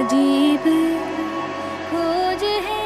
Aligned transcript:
अजीब 0.00 0.64
खोज 1.90 2.44
है 2.68 2.84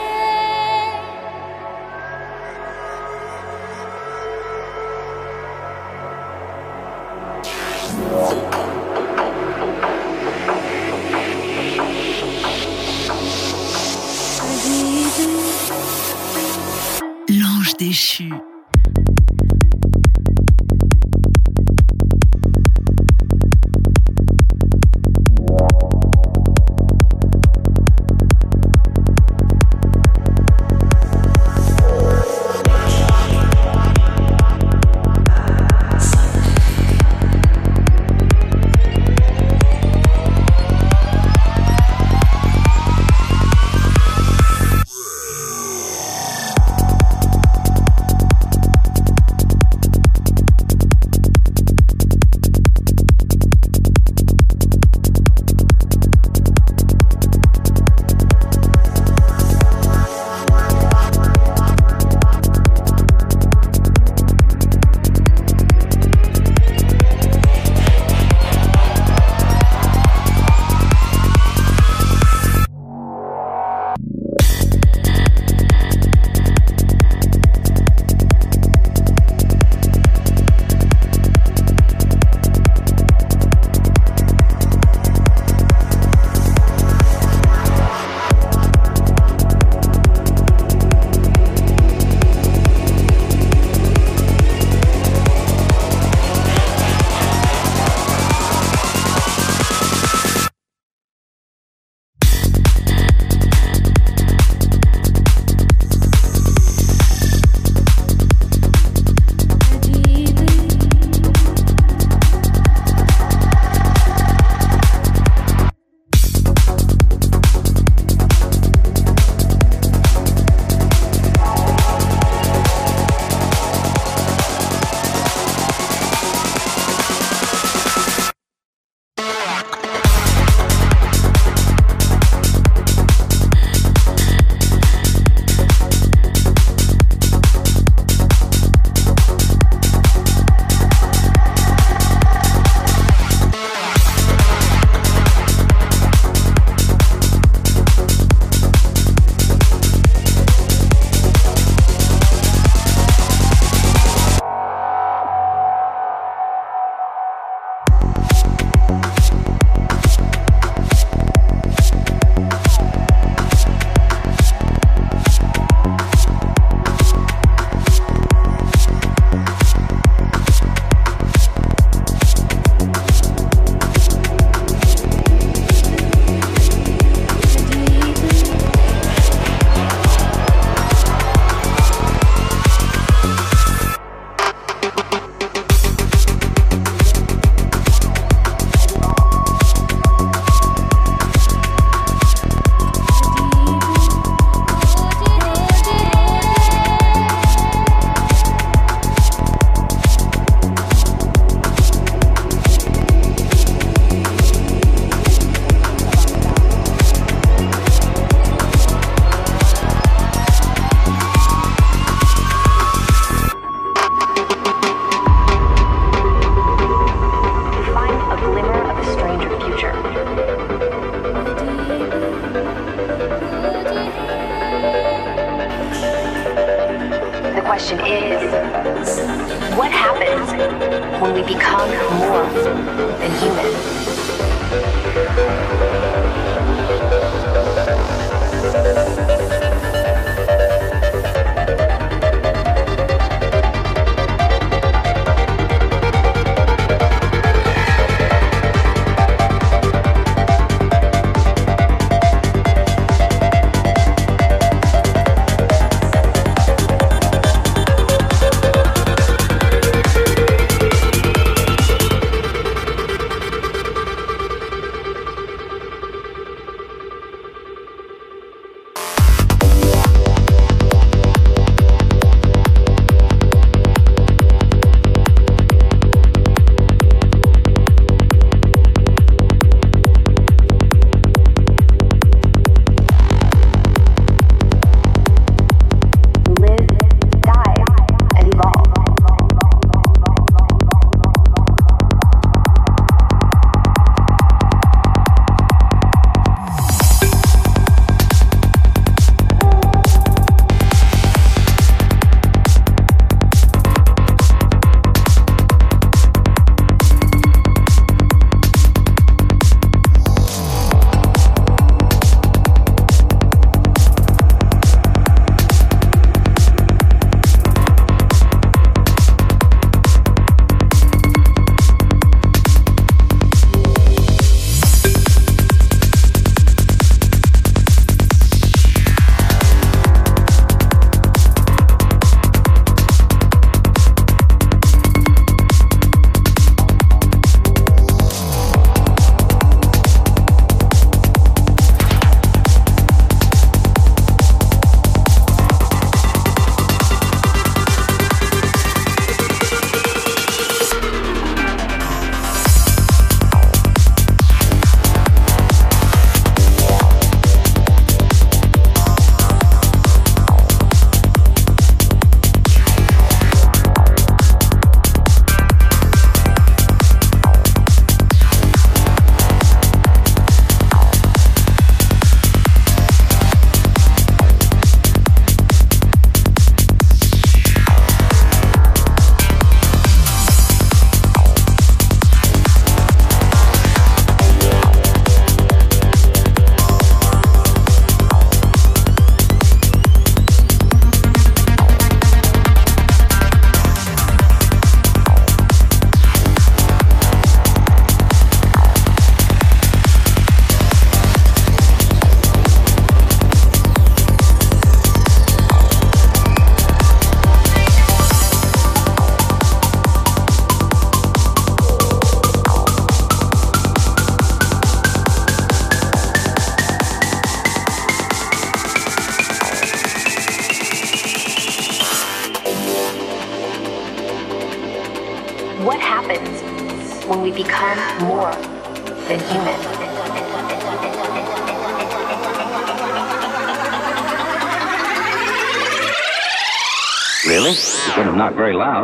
L'ange 17.29 17.77
déchu. 17.79 18.44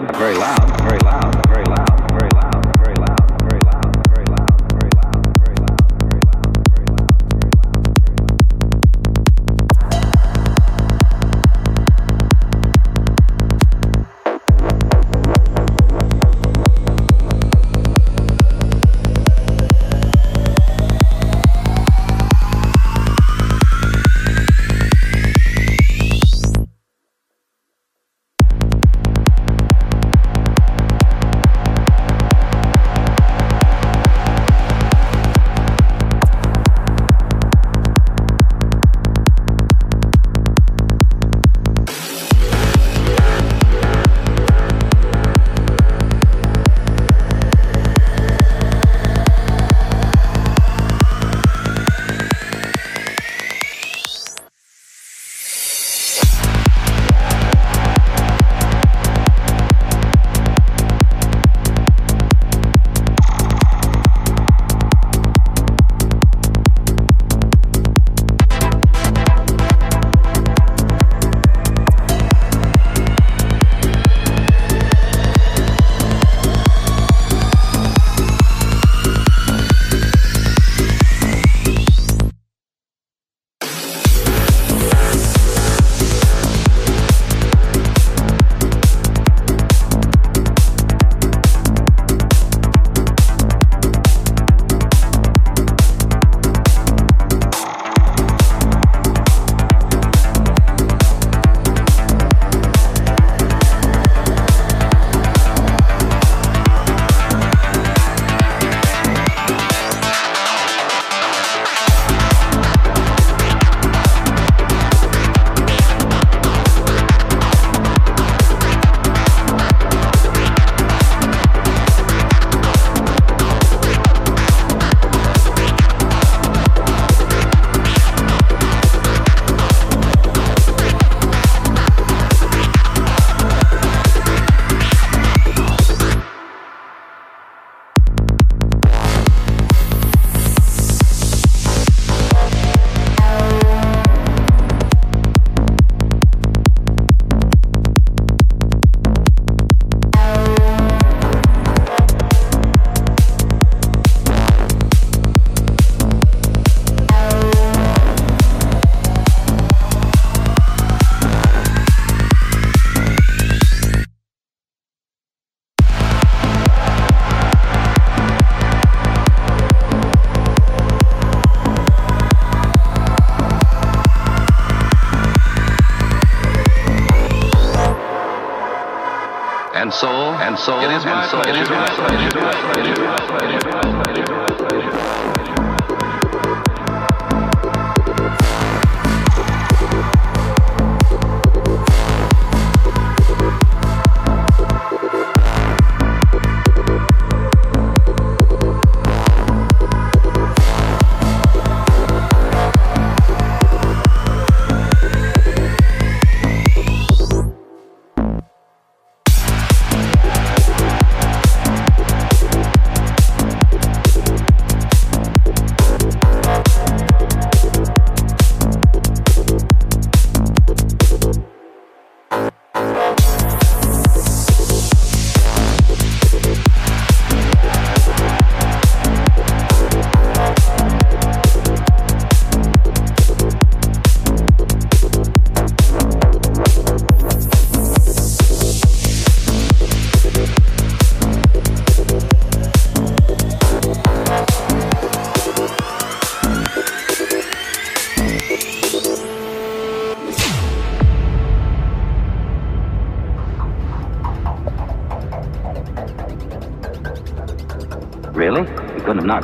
very 0.09 0.35
loud, 0.35 0.81
very 0.81 0.99
loud, 0.99 1.47
very 1.47 1.63
loud, 1.65 2.11
very 2.11 2.21
loud. 2.23 2.30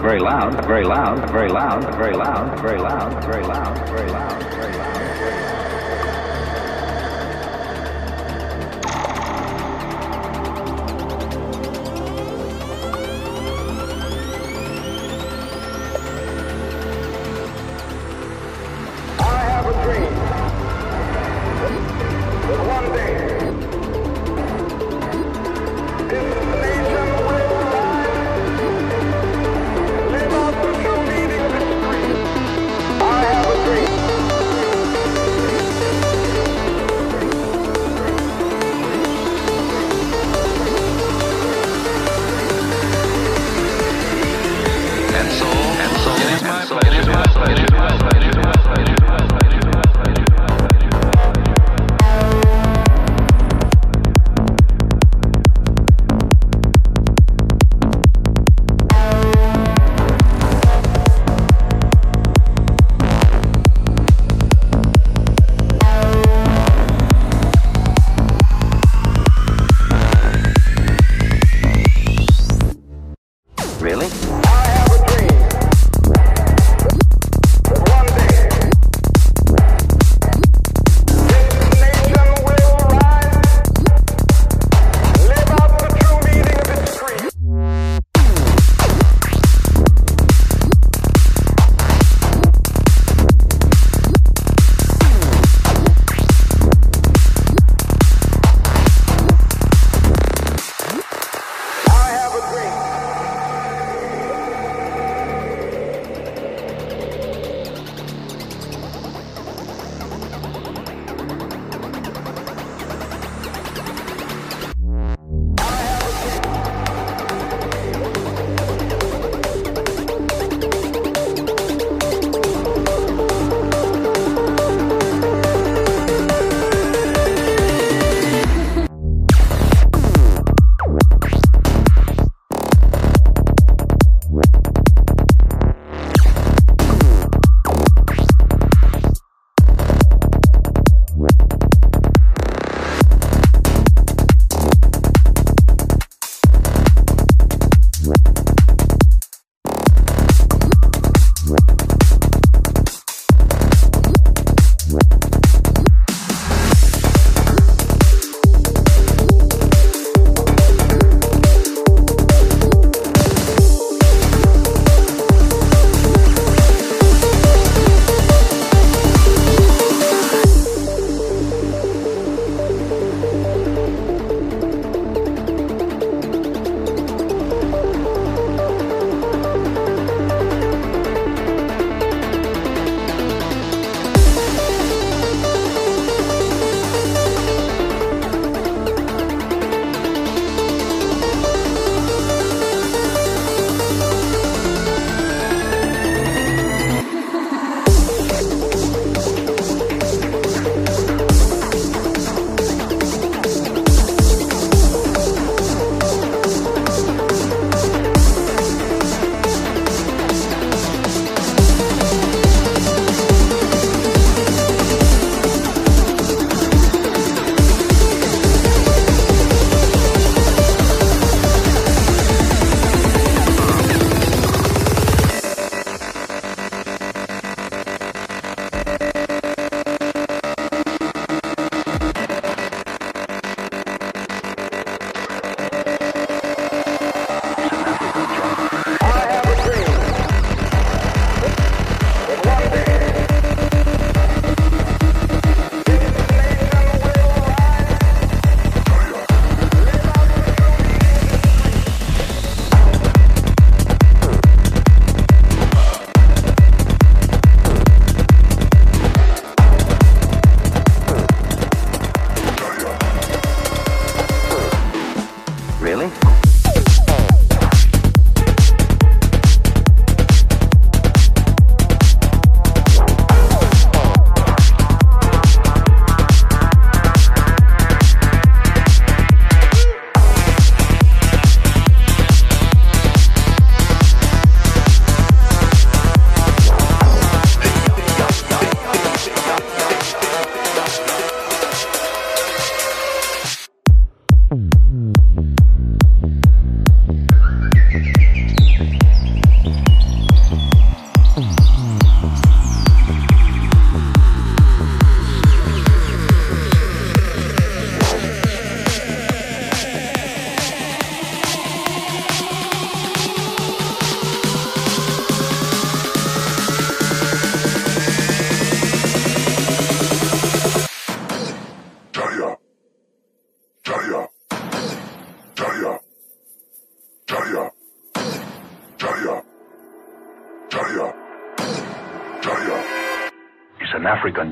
very 0.08 0.22
loud, 0.22 0.66
very 0.66 0.86
loud, 0.86 1.30
very 1.32 1.50
loud, 1.50 1.84
very 1.98 2.14
loud, 2.14 2.58
very 2.62 2.78
loud, 2.80 3.26
very 3.26 3.44
loud, 3.44 3.90
very 3.90 4.10
loud. 4.10 4.57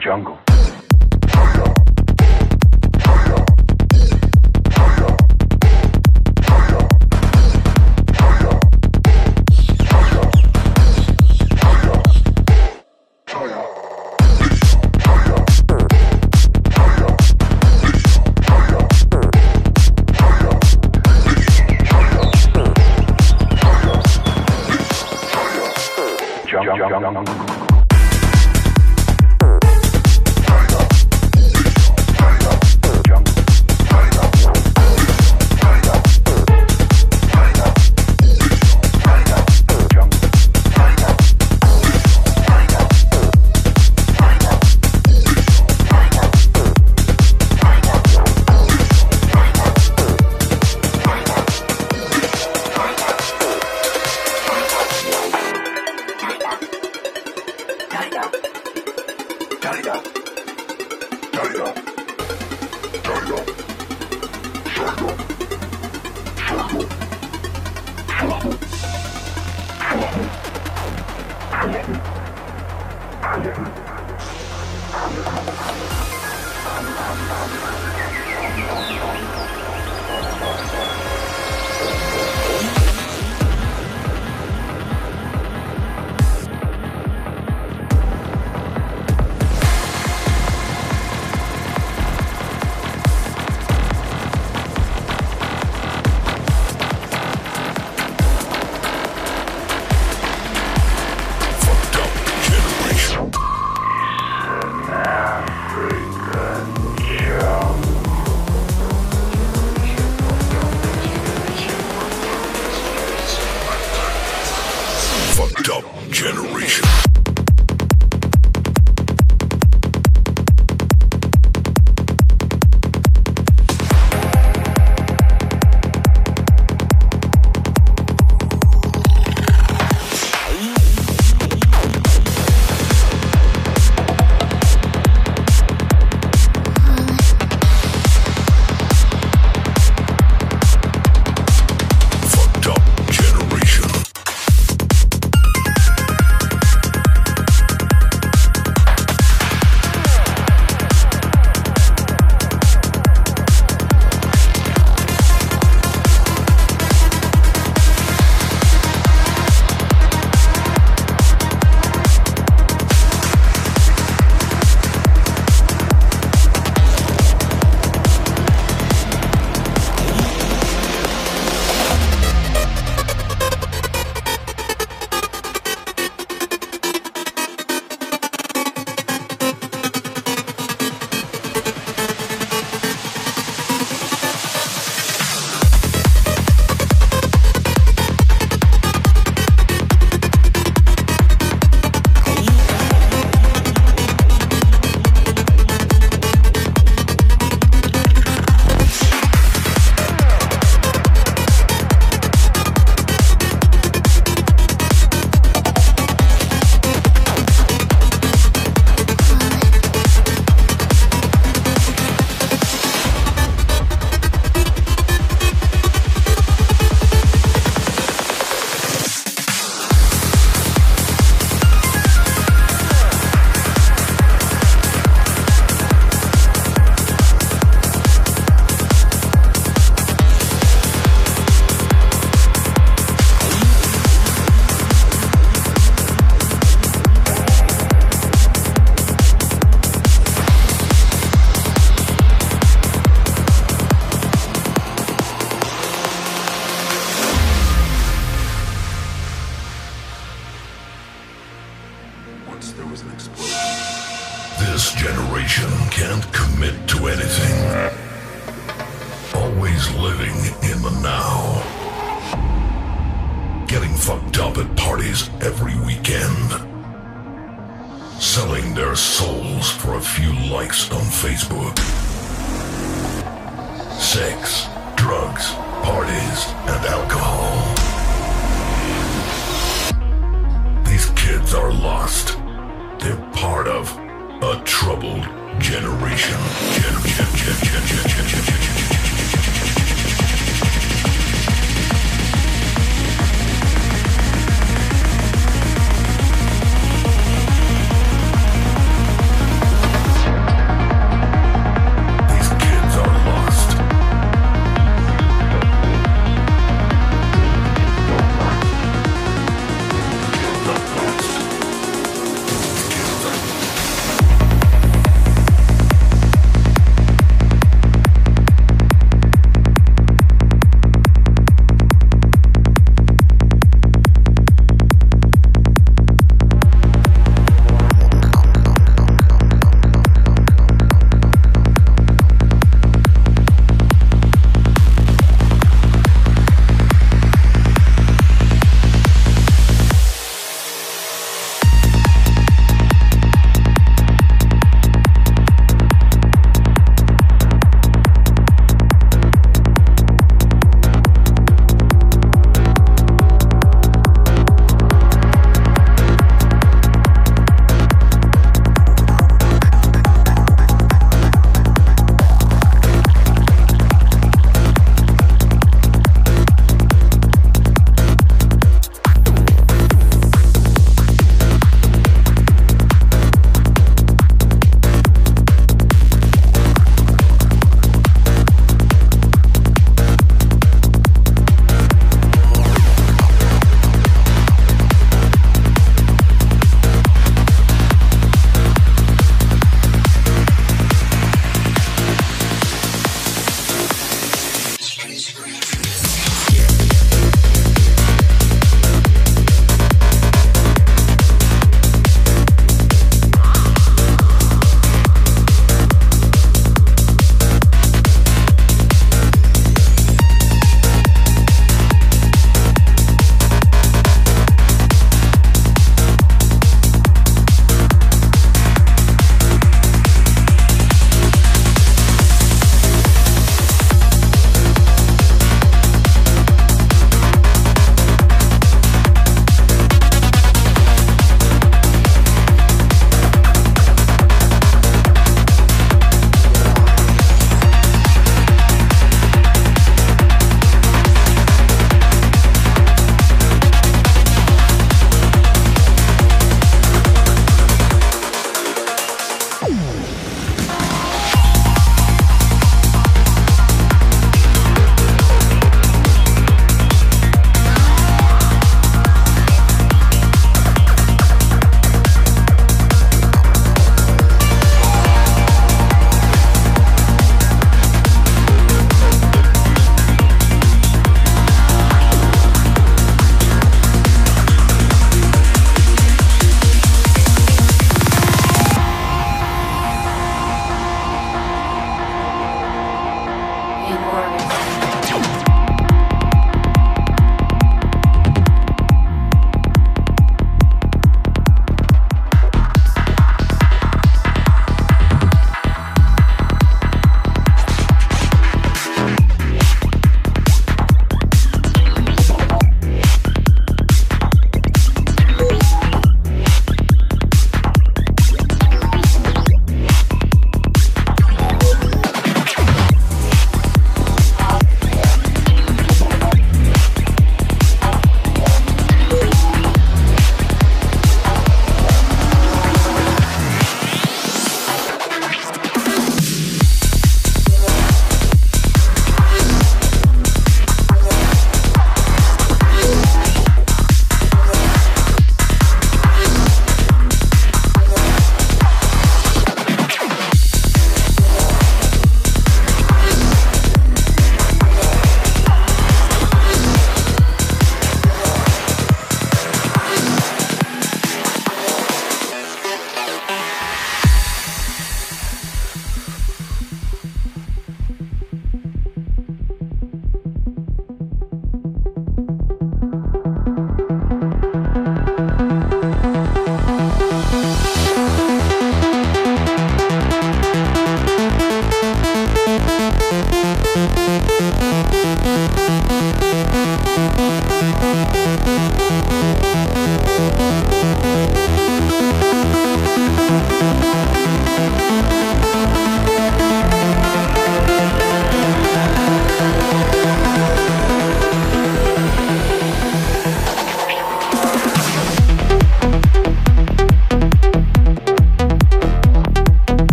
Jungle. 0.00 0.33